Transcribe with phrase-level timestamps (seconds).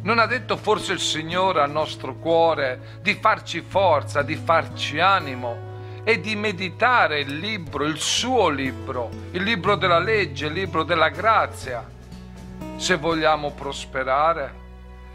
[0.00, 5.66] Non ha detto forse il Signore al nostro cuore di farci forza, di farci animo
[6.04, 11.08] e di meditare il libro, il suo libro, il libro della legge, il libro della
[11.08, 11.84] grazia,
[12.76, 14.66] se vogliamo prosperare.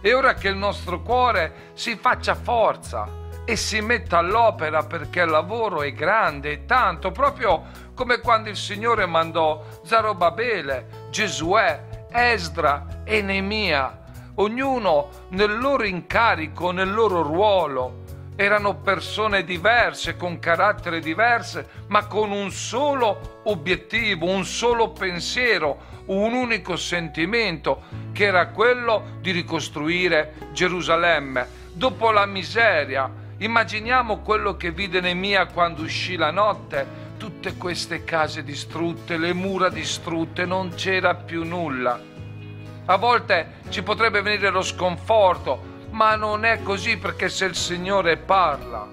[0.00, 3.06] E ora che il nostro cuore si faccia forza
[3.44, 8.56] e si metta all'opera perché il lavoro è grande e tanto, proprio come quando il
[8.56, 13.99] Signore mandò Zarobabele, Gesuè, Esdra e Neemia
[14.36, 18.04] ognuno nel loro incarico, nel loro ruolo.
[18.36, 26.32] Erano persone diverse, con carattere diverse, ma con un solo obiettivo, un solo pensiero, un
[26.32, 31.58] unico sentimento, che era quello di ricostruire Gerusalemme.
[31.72, 38.42] Dopo la miseria, immaginiamo quello che vide Nemia quando uscì la notte, tutte queste case
[38.42, 42.19] distrutte, le mura distrutte, non c'era più nulla.
[42.90, 48.16] A volte ci potrebbe venire lo sconforto, ma non è così perché se il Signore
[48.16, 48.84] parla,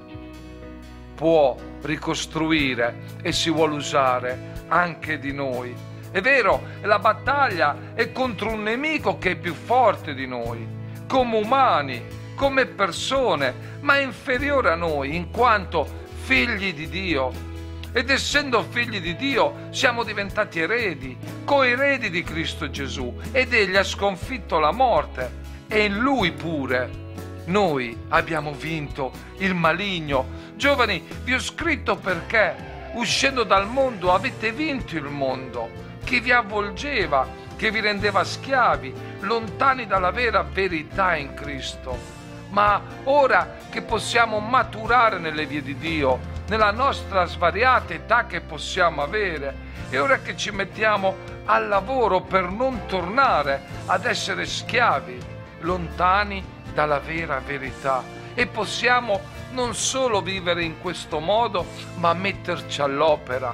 [1.16, 5.76] può ricostruire e si vuole usare anche di noi.
[6.12, 10.68] È vero, la battaglia è contro un nemico che è più forte di noi,
[11.08, 12.06] come umani,
[12.36, 15.88] come persone, ma è inferiore a noi in quanto
[16.22, 17.32] figli di Dio
[17.98, 23.84] ed essendo figli di Dio siamo diventati eredi, coeredi di Cristo Gesù ed egli ha
[23.84, 25.32] sconfitto la morte
[25.68, 26.92] e in lui pure
[27.46, 30.28] noi abbiamo vinto il maligno.
[30.54, 35.68] Giovani, vi ho scritto perché uscendo dal mondo avete vinto il mondo
[36.04, 41.98] che vi avvolgeva, che vi rendeva schiavi, lontani dalla vera verità in Cristo.
[42.50, 49.02] Ma ora che possiamo maturare nelle vie di Dio, nella nostra svariata età che possiamo
[49.02, 49.66] avere.
[49.90, 51.16] E ora che ci mettiamo
[51.46, 55.18] al lavoro per non tornare ad essere schiavi,
[55.62, 56.44] lontani
[56.74, 58.04] dalla vera verità.
[58.34, 59.22] E possiamo
[59.52, 61.66] non solo vivere in questo modo,
[61.96, 63.54] ma metterci all'opera,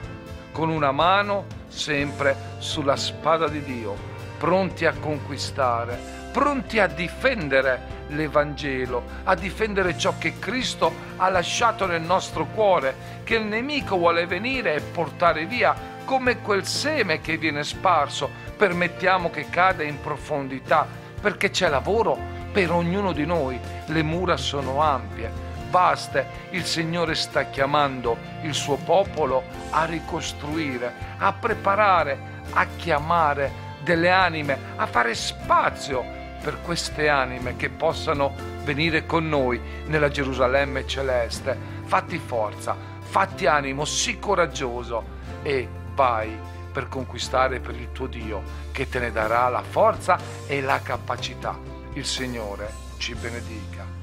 [0.52, 3.96] con una mano sempre sulla spada di Dio,
[4.38, 5.98] pronti a conquistare,
[6.32, 13.36] pronti a difendere l'Evangelo, a difendere ciò che Cristo ha lasciato nel nostro cuore, che
[13.36, 15.76] il nemico vuole venire e portare via
[16.06, 20.88] come quel seme che viene sparso, permettiamo che cada in profondità,
[21.20, 22.18] perché c'è lavoro
[22.52, 25.32] per ognuno di noi, le mura sono ampie,
[25.70, 33.52] vaste, il Signore sta chiamando il suo popolo a ricostruire, a preparare, a chiamare
[33.82, 40.86] delle anime, a fare spazio per queste anime che possano venire con noi nella Gerusalemme
[40.86, 41.58] celeste.
[41.86, 46.38] Fatti forza, fatti animo, sii coraggioso e vai
[46.72, 51.58] per conquistare per il tuo Dio che te ne darà la forza e la capacità.
[51.94, 54.03] Il Signore ci benedica.